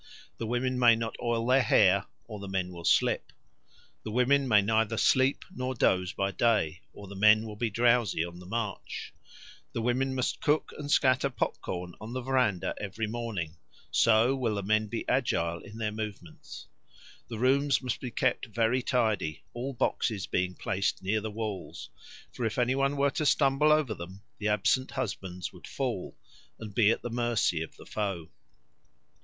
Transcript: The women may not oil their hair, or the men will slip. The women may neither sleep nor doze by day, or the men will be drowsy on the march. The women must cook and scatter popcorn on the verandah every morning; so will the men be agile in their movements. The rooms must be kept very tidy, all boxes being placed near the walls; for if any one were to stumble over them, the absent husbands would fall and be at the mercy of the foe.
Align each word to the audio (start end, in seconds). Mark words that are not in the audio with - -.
The 0.39 0.47
women 0.47 0.79
may 0.79 0.95
not 0.95 1.15
oil 1.21 1.45
their 1.45 1.61
hair, 1.61 2.07
or 2.25 2.39
the 2.39 2.47
men 2.47 2.71
will 2.73 2.83
slip. 2.85 3.31
The 4.01 4.09
women 4.09 4.47
may 4.47 4.59
neither 4.59 4.97
sleep 4.97 5.45
nor 5.55 5.75
doze 5.75 6.11
by 6.11 6.31
day, 6.31 6.81
or 6.91 7.05
the 7.05 7.15
men 7.15 7.45
will 7.45 7.55
be 7.55 7.69
drowsy 7.69 8.25
on 8.25 8.39
the 8.39 8.47
march. 8.47 9.13
The 9.73 9.81
women 9.83 10.15
must 10.15 10.41
cook 10.41 10.71
and 10.75 10.89
scatter 10.89 11.29
popcorn 11.29 11.93
on 12.01 12.13
the 12.13 12.21
verandah 12.21 12.73
every 12.81 13.05
morning; 13.05 13.57
so 13.91 14.35
will 14.35 14.55
the 14.55 14.63
men 14.63 14.87
be 14.87 15.07
agile 15.07 15.59
in 15.59 15.77
their 15.77 15.91
movements. 15.91 16.65
The 17.27 17.37
rooms 17.37 17.79
must 17.83 17.99
be 18.01 18.09
kept 18.09 18.47
very 18.47 18.81
tidy, 18.81 19.43
all 19.53 19.71
boxes 19.73 20.25
being 20.25 20.55
placed 20.55 21.03
near 21.03 21.21
the 21.21 21.29
walls; 21.29 21.91
for 22.33 22.43
if 22.43 22.57
any 22.57 22.73
one 22.73 22.97
were 22.97 23.11
to 23.11 23.25
stumble 23.27 23.71
over 23.71 23.93
them, 23.93 24.23
the 24.39 24.47
absent 24.47 24.89
husbands 24.89 25.53
would 25.53 25.67
fall 25.67 26.17
and 26.57 26.73
be 26.73 26.89
at 26.89 27.03
the 27.03 27.11
mercy 27.11 27.61
of 27.61 27.75
the 27.77 27.85
foe. 27.85 28.29